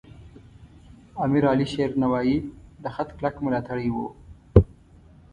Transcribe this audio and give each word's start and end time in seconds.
امیر 1.23 1.43
علیشیر 1.53 1.91
نوایی 2.03 2.35
د 2.83 2.85
خط 2.95 3.09
کلک 3.17 3.35
ملاتړی 3.45 3.89
و. 3.91 3.97